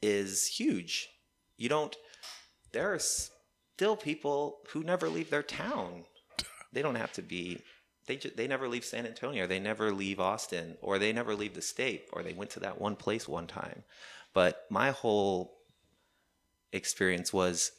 [0.00, 1.08] is huge.
[1.56, 1.96] You don't
[2.72, 6.04] there are still people who never leave their town.
[6.72, 7.60] They don't have to be
[8.06, 11.34] they just they never leave San Antonio, or they never leave Austin, or they never
[11.34, 13.84] leave the state, or they went to that one place one time.
[14.34, 15.58] But my whole
[16.72, 17.72] experience was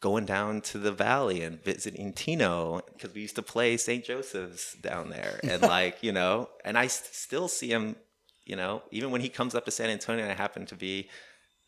[0.00, 4.04] going down to the valley and visiting Tino because we used to play St.
[4.04, 7.96] Joseph's down there, and like you know, and I st- still see him,
[8.44, 11.08] you know, even when he comes up to San Antonio, and I happen to be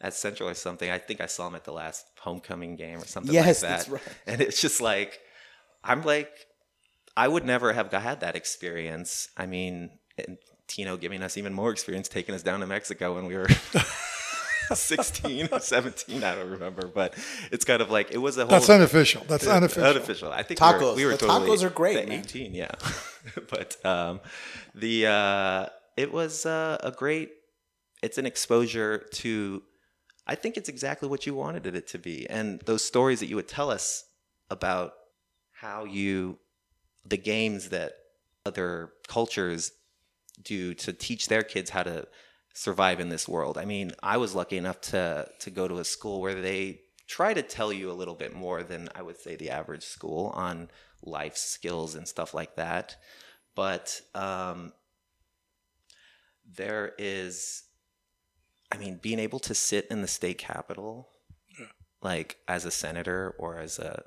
[0.01, 0.91] at Central or something.
[0.91, 3.77] I think I saw him at the last homecoming game or something Yes, like that.
[3.79, 4.03] that's right.
[4.27, 5.21] And it's just like
[5.85, 6.31] I'm like
[7.17, 9.29] I would never have had that experience.
[9.37, 9.91] I mean,
[10.71, 13.49] Tino giving us even more experience, taking us down to Mexico when we were
[14.73, 16.23] 16 or 17.
[16.23, 17.15] I don't remember, but
[17.51, 18.51] it's kind of like it was a whole.
[18.51, 19.25] That's unofficial.
[19.29, 19.85] That's Yeah, unofficial.
[19.85, 20.33] Unofficial.
[20.33, 20.97] I think we were- Tacos.
[20.97, 22.21] We were, The totally tacos are great, the man.
[22.21, 22.71] 18, yeah.
[23.51, 24.21] but um,
[24.75, 27.31] the uh, it was uh, a great.
[28.03, 29.63] It's an exposure to.
[30.27, 33.35] I think it's exactly what you wanted it to be, and those stories that you
[33.37, 34.05] would tell us
[34.49, 34.93] about
[35.53, 36.39] how you,
[37.05, 37.93] the games that
[38.47, 39.73] other cultures
[40.43, 42.09] do to teach their kids how to
[42.55, 43.59] survive in this world.
[43.59, 47.35] I mean, I was lucky enough to to go to a school where they try
[47.35, 50.71] to tell you a little bit more than I would say the average school on
[51.03, 52.97] life skills and stuff like that.
[53.57, 54.73] But um,
[56.57, 57.65] there is,
[58.71, 61.09] I mean, being able to sit in the state capitol,
[62.01, 64.05] like as a senator or as a,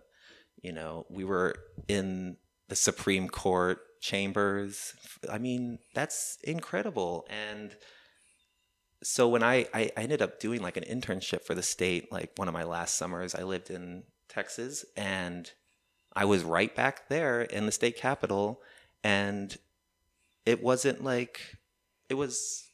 [0.61, 1.55] you know, we were
[1.87, 2.37] in
[2.69, 4.93] the Supreme Court chambers.
[5.31, 7.25] I mean, that's incredible.
[7.29, 7.73] And
[9.01, 12.31] so when I, I, I ended up doing like an internship for the state, like
[12.35, 15.49] one of my last summers, I lived in Texas and
[16.13, 18.61] I was right back there in the state capitol.
[19.05, 19.57] And
[20.45, 21.39] it wasn't like,
[22.09, 22.67] it was,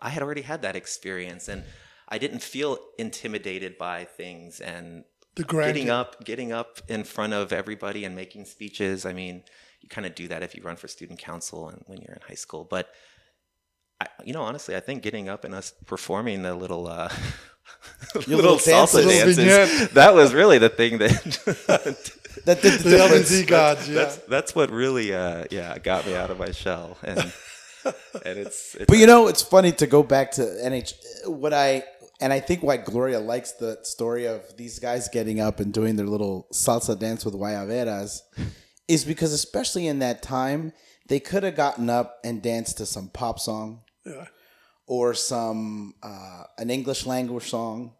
[0.00, 1.64] I had already had that experience and
[2.08, 7.52] I didn't feel intimidated by things and The getting up getting up in front of
[7.52, 9.42] everybody and making speeches i mean
[9.84, 12.22] you kind of do that if you run for student council and when you're in
[12.26, 12.88] high school but
[14.00, 17.08] I, you know honestly i think getting up and us performing the little uh
[18.14, 19.38] little little salsa dances.
[19.38, 22.10] Little dances that was really the thing that
[22.44, 22.96] That did the The.
[22.98, 23.94] LDZ gods, yeah.
[23.94, 27.32] that's that's what really uh yeah got me out of my shell and
[28.24, 30.94] and it's, it's But you know, it's funny to go back to NH.
[31.26, 31.84] What I
[32.20, 35.96] And I think why Gloria likes the story of these guys getting up and doing
[35.96, 38.20] their little salsa dance with guayaberas
[38.88, 40.72] is because, especially in that time,
[41.08, 44.26] they could have gotten up and danced to some pop song Yeah.
[44.86, 47.92] or some uh, an English language song,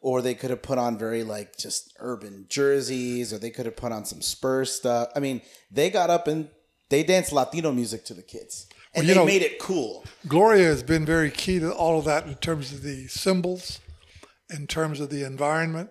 [0.00, 3.76] or they could have put on very like just urban jerseys, or they could have
[3.76, 5.08] put on some Spurs stuff.
[5.16, 6.48] I mean, they got up and
[6.90, 10.04] they danced Latino music to the kids, and Well, they know- made it cool.
[10.26, 13.80] Gloria has been very key to all of that in terms of the symbols,
[14.50, 15.90] in terms of the environment,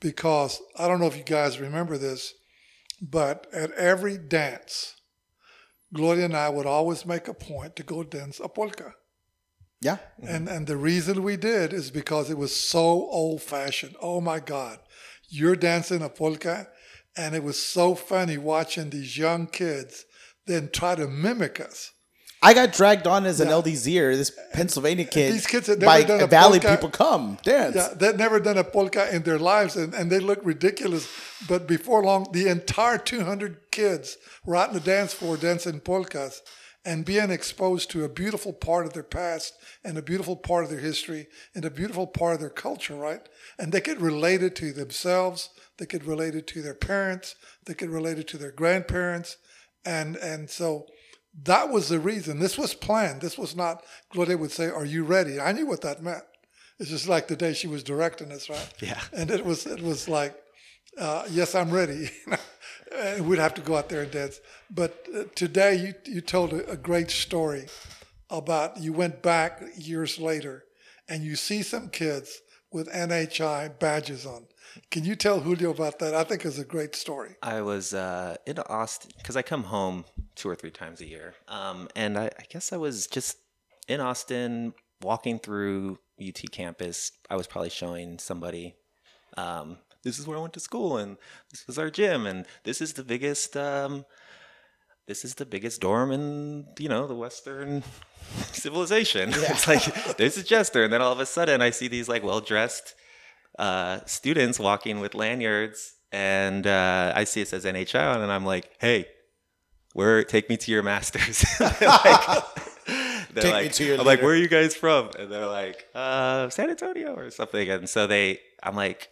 [0.00, 2.34] because I don't know if you guys remember this,
[3.10, 4.94] but at every dance,
[5.92, 8.94] Gloria and I would always make a point to go dance a polka.
[9.80, 10.56] Yeah, And mm-hmm.
[10.56, 13.96] and the reason we did is because it was so old fashioned.
[14.00, 14.78] Oh my God.
[15.28, 16.68] You're dancing a polka
[17.16, 20.06] and it was so funny watching these young kids
[20.46, 21.92] then try to mimic us.
[22.44, 25.32] I got dragged on as an LDZer, this Pennsylvania kid.
[25.32, 26.76] These kids had by never done a Valley polka.
[26.76, 27.74] people come dance.
[27.74, 31.08] Yeah, they'd never done a polka in their lives and, and they look ridiculous.
[31.48, 36.42] But before long, the entire 200 kids were out in the dance floor dancing polkas
[36.84, 40.70] and being exposed to a beautiful part of their past and a beautiful part of
[40.70, 43.26] their history and a beautiful part of their culture, right?
[43.58, 47.72] And they could relate it to themselves, they could relate it to their parents, they
[47.72, 49.38] could relate it to their grandparents.
[49.86, 50.86] And, and so
[51.42, 52.38] that was the reason.
[52.38, 53.20] This was planned.
[53.20, 55.40] This was not, Gloria would say, Are you ready?
[55.40, 56.22] I knew what that meant.
[56.78, 58.72] It's just like the day she was directing us, right?
[58.80, 59.00] Yeah.
[59.12, 60.34] And it was it was like,
[60.98, 62.10] uh, yes, I'm ready.
[62.94, 64.40] and we'd have to go out there and dance.
[64.70, 67.66] But uh, today you you told a, a great story
[68.30, 70.64] about you went back years later
[71.08, 72.40] and you see some kids
[72.72, 74.46] with NHI badges on.
[74.90, 76.14] Can you tell Julio about that?
[76.14, 77.36] I think it's a great story.
[77.42, 81.34] I was uh, in Austin because I come home two or three times a year,
[81.48, 83.38] um, and I, I guess I was just
[83.88, 87.12] in Austin walking through UT campus.
[87.30, 88.74] I was probably showing somebody,
[89.36, 91.18] um, "This is where I went to school, and
[91.50, 94.04] this is our gym, and this is the biggest." Um,
[95.06, 97.82] this is the biggest dorm in you know the Western
[98.52, 99.30] civilization.
[99.32, 102.24] it's like there's a jester, and then all of a sudden I see these like
[102.24, 102.94] well dressed
[103.58, 108.70] uh, students walking with lanyards, and uh, I see it says NHI, and I'm like,
[108.80, 109.06] hey,
[109.92, 110.24] where?
[110.24, 111.44] Take me to your masters.
[111.60, 112.44] like,
[113.32, 115.10] they're Take me to your I'm like, where are you guys from?
[115.18, 117.68] And they're like, uh, San Antonio or something.
[117.68, 119.10] And so they, I'm like,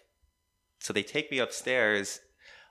[0.81, 2.20] so they take me upstairs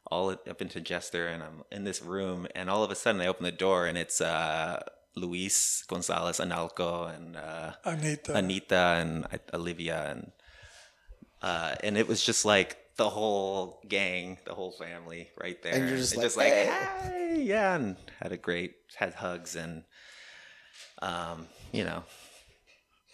[0.09, 3.27] all up into Jester and I'm in this room and all of a sudden I
[3.27, 4.83] open the door and it's uh,
[5.15, 8.35] Luis Gonzalez Analco and uh, Anita.
[8.35, 10.31] Anita and uh, Olivia and
[11.41, 15.73] uh, and it was just like the whole gang, the whole family right there.
[15.73, 19.83] And you're just And like, "Hey." hey, yeah, and had a great had hugs and
[21.01, 22.03] um, you know,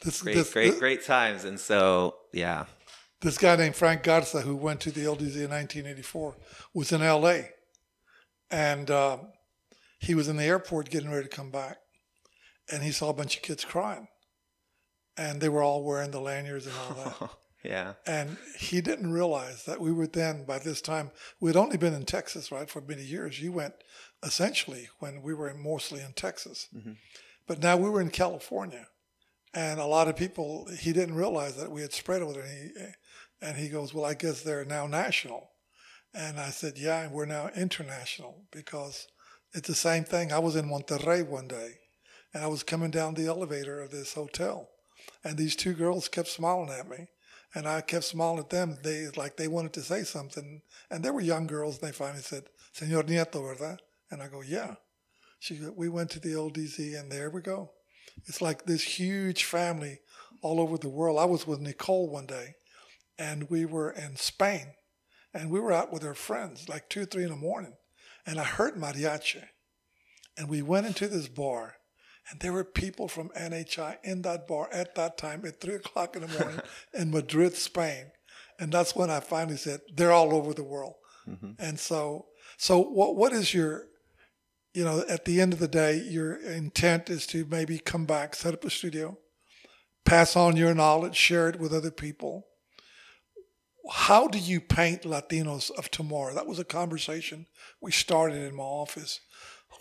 [0.04, 1.46] This, great, this, great, this, great times.
[1.46, 2.66] And so yeah,
[3.22, 6.36] this guy named Frank Garza, who went to the LDZ in 1984,
[6.74, 7.40] was in LA.
[8.52, 9.32] And um,
[10.00, 11.78] he was in the airport getting ready to come back.
[12.72, 14.08] And he saw a bunch of kids crying.
[15.18, 17.30] And they were all wearing the lanyards and all that.
[17.64, 21.94] yeah, and he didn't realize that we were then, by this time, we'd only been
[21.94, 23.42] in Texas, right, for many years.
[23.42, 23.74] You went
[24.24, 26.68] essentially when we were mostly in Texas.
[26.76, 26.94] Mm-hmm.
[27.48, 28.88] But now we were in California.
[29.54, 32.44] And a lot of people, he didn't realize that we had spread over there.
[32.44, 32.86] And he,
[33.42, 35.50] and he goes, Well, I guess they're now national.
[36.14, 39.08] And I said, Yeah, and we're now international because
[39.54, 40.32] it's the same thing.
[40.32, 41.76] I was in Monterrey one day
[42.34, 44.70] and I was coming down the elevator of this hotel.
[45.24, 47.08] And these two girls kept smiling at me.
[47.58, 48.78] And I kept smiling at them.
[48.84, 50.62] They like they wanted to say something.
[50.92, 51.80] And they were young girls.
[51.80, 53.80] And they finally said, Senor Nieto, ¿verdad?
[54.12, 54.76] And I go, Yeah.
[55.40, 57.72] She we went to the LDZ and there we go.
[58.28, 60.02] It's like this huge family
[60.44, 61.18] all over the world.
[61.18, 62.54] I was with Nicole one day
[63.18, 64.74] and we were in Spain
[65.34, 67.74] and we were out with her friends like two, three in the morning.
[68.28, 69.44] And I heard mariachi.
[70.38, 71.78] And we went into this bar
[72.30, 76.16] and there were people from NHI in that bar at that time at three o'clock
[76.16, 76.60] in the morning
[76.94, 78.12] in Madrid, Spain.
[78.60, 80.96] And that's when I finally said, they're all over the world.
[81.28, 81.52] Mm-hmm.
[81.60, 82.26] And so,
[82.58, 83.86] so what, what is your,
[84.74, 88.36] you know, at the end of the day, your intent is to maybe come back,
[88.36, 89.18] set up a studio,
[90.06, 92.48] pass on your knowledge, share it with other people.
[93.90, 96.34] How do you paint Latinos of tomorrow?
[96.34, 97.46] That was a conversation
[97.82, 99.22] we started in my office.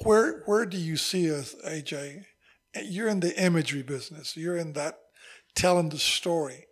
[0.04, 2.24] Where where do you see us, AJ?
[2.84, 4.36] you're in the imagery business.
[4.36, 4.98] You're in that
[5.54, 6.66] telling the story.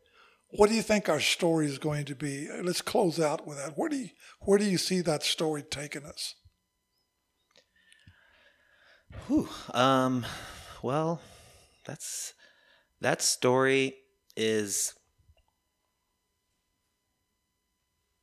[0.50, 2.48] What do you think our story is going to be?
[2.62, 3.76] Let's close out with that.
[3.76, 6.34] Where do you, where do you see that story taking us?
[9.26, 9.48] Whew.
[9.72, 10.26] Um,
[10.82, 11.20] well,
[11.84, 12.34] that's
[13.00, 13.96] that story
[14.36, 14.94] is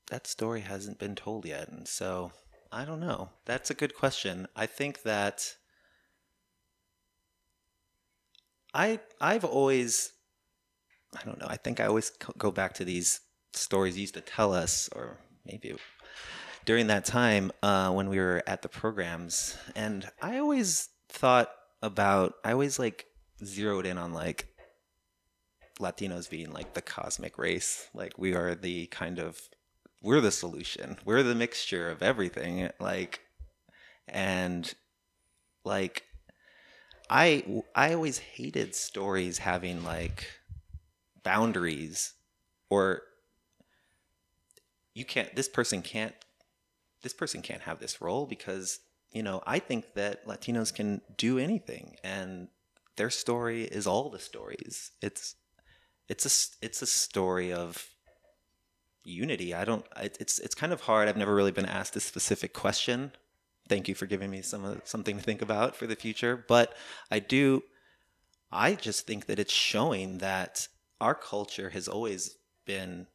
[0.10, 2.32] that story hasn't been told yet, and so
[2.72, 3.30] I don't know.
[3.46, 4.48] That's a good question.
[4.56, 5.56] I think that
[8.74, 10.14] I I've always
[11.20, 11.48] I don't know.
[11.50, 13.20] I think I always go back to these
[13.54, 15.76] stories used to tell us, or maybe
[16.66, 21.52] during that time uh, when we were at the programs, and I always thought
[21.82, 22.36] about.
[22.44, 23.06] I always like
[23.44, 24.48] zeroed in on like
[25.80, 27.90] Latinos being like the cosmic race.
[27.94, 29.42] Like we are the kind of
[30.02, 30.98] we're the solution.
[31.04, 32.70] We're the mixture of everything.
[32.80, 33.20] Like
[34.08, 34.74] and
[35.66, 36.04] like
[37.12, 40.26] I I always hated stories having like
[41.24, 42.14] boundaries
[42.70, 43.04] or
[44.94, 46.16] you can't this person can't
[47.04, 48.80] this person can't have this role because
[49.12, 52.48] you know I think that Latinos can do anything and
[52.96, 54.92] their story is all the stories.
[55.02, 55.36] It's
[56.08, 57.90] it's a it's a story of
[59.04, 59.54] unity.
[59.54, 59.86] I don't.
[59.98, 61.08] It's it's kind of hard.
[61.08, 63.12] I've never really been asked this specific question.
[63.72, 66.44] Thank you for giving me some uh, something to think about for the future.
[66.46, 66.74] But
[67.10, 67.64] I do.
[68.52, 70.68] I just think that it's showing that
[71.00, 73.08] our culture has always been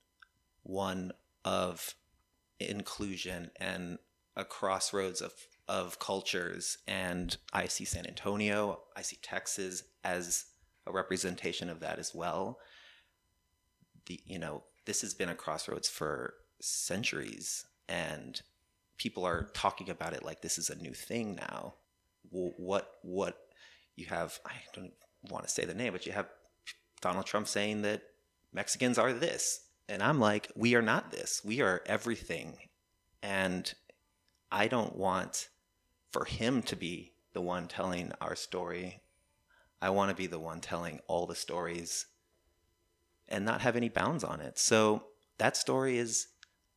[0.62, 1.12] one
[1.44, 1.94] of
[2.58, 3.98] inclusion and
[4.34, 5.34] a crossroads of
[5.68, 10.46] of cultures and I see San Antonio, I see Texas as
[10.86, 12.60] a representation of that as well.
[14.06, 18.40] The you know, this has been a crossroads for centuries and
[18.96, 21.74] people are talking about it like this is a new thing now.
[22.30, 23.38] What what
[23.94, 24.92] you have I don't
[25.30, 26.28] want to say the name, but you have
[27.00, 28.02] Donald Trump saying that
[28.52, 29.60] Mexicans are this.
[29.88, 31.42] And I'm like, we are not this.
[31.44, 32.56] We are everything.
[33.22, 33.72] And
[34.50, 35.48] I don't want
[36.10, 39.00] for him to be the one telling our story.
[39.80, 42.06] I want to be the one telling all the stories
[43.28, 44.58] and not have any bounds on it.
[44.58, 45.04] So
[45.38, 46.28] that story is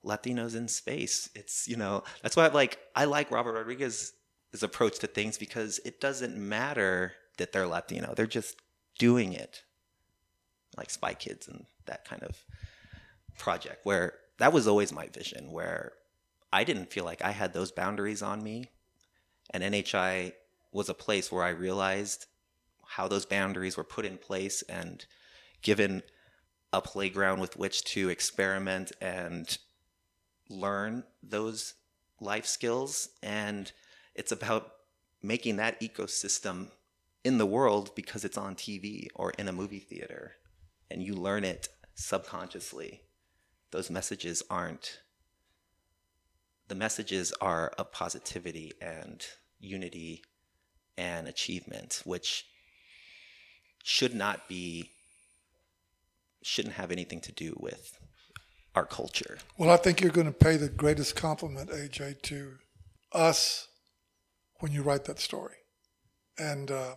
[0.05, 1.29] Latinos in space.
[1.35, 4.13] It's, you know, that's why I like I like Robert Rodriguez's
[4.61, 8.13] approach to things because it doesn't matter that they're Latino.
[8.15, 8.57] They're just
[8.97, 9.63] doing it.
[10.77, 12.37] Like Spy Kids and that kind of
[13.37, 15.93] project where that was always my vision where
[16.51, 18.69] I didn't feel like I had those boundaries on me
[19.51, 20.33] and NHI
[20.71, 22.27] was a place where I realized
[22.85, 25.05] how those boundaries were put in place and
[25.61, 26.03] given
[26.71, 29.57] a playground with which to experiment and
[30.49, 31.75] learn those
[32.19, 33.09] life skills.
[33.23, 33.71] And
[34.15, 34.71] it's about
[35.21, 36.69] making that ecosystem
[37.23, 40.33] in the world because it's on TV or in a movie theater
[40.89, 43.01] and you learn it subconsciously.
[43.71, 44.99] Those messages aren't,
[46.67, 49.25] the messages are of positivity and
[49.59, 50.23] unity
[50.97, 52.45] and achievement, which
[53.83, 54.89] should not be,
[56.41, 57.99] shouldn't have anything to do with
[58.75, 59.37] our culture.
[59.57, 62.53] Well, I think you're going to pay the greatest compliment, AJ, to
[63.11, 63.67] us
[64.59, 65.55] when you write that story.
[66.37, 66.95] And uh,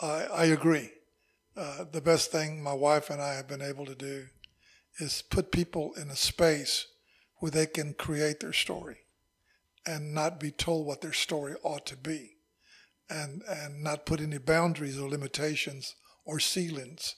[0.00, 0.90] I, I, agree.
[1.56, 4.26] Uh, the best thing my wife and I have been able to do
[4.98, 6.86] is put people in a space
[7.36, 8.98] where they can create their story
[9.86, 12.36] and not be told what their story ought to be
[13.10, 17.16] and, and not put any boundaries or limitations or ceilings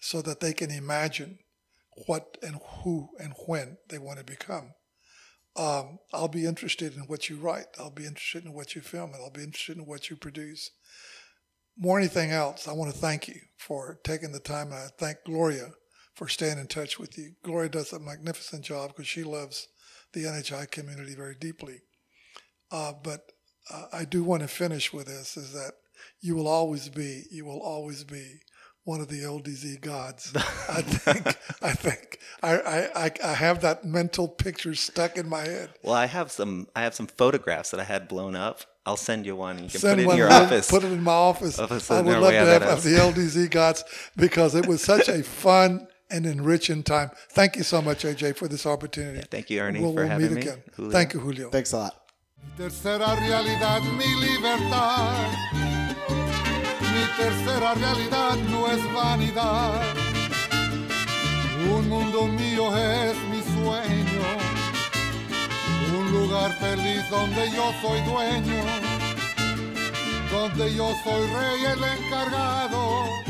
[0.00, 1.38] so that they can imagine
[2.06, 4.74] what and who and when they want to become.
[5.56, 7.66] Um, I'll be interested in what you write.
[7.78, 10.70] I'll be interested in what you film, and I'll be interested in what you produce.
[11.78, 14.68] More anything else, I want to thank you for taking the time.
[14.68, 15.70] And I thank Gloria
[16.14, 17.34] for staying in touch with you.
[17.42, 19.68] Gloria does a magnificent job because she loves
[20.12, 21.82] the NHI community very deeply.
[22.70, 23.32] Uh, but
[23.72, 25.72] uh, I do want to finish with this: is that
[26.20, 28.40] you will always be, you will always be
[28.84, 30.32] one of the LDZ gods.
[30.36, 31.26] I think,
[31.62, 35.70] I think, I, I, I have that mental picture stuck in my head.
[35.82, 38.60] Well, I have some, I have some photographs that I had blown up.
[38.86, 39.56] I'll send you one.
[39.56, 40.70] You can send put it in your office.
[40.70, 41.58] Put it in my office.
[41.58, 43.82] office I would love to have, have the LDZ gods
[44.16, 47.10] because it was such a fun and enriching time.
[47.30, 49.18] Thank you so much, AJ, for this opportunity.
[49.20, 50.42] Yeah, thank you, Ernie, we'll, for we'll having meet me.
[50.42, 50.62] Again.
[50.74, 50.90] Julio.
[50.90, 51.48] Thank you, Julio.
[51.50, 52.00] Thanks a lot.
[57.16, 59.80] Tercera realidad, no es vanidad.
[61.70, 64.24] Un mundo mío es mi sueño.
[65.98, 68.62] Un lugar feliz donde yo soy dueño.
[70.30, 73.24] Donde yo soy rey el encargado.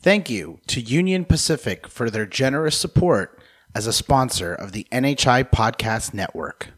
[0.00, 3.40] Thank you to Union Pacific for their generous support
[3.74, 6.74] as a sponsor of the NHI Podcast Network.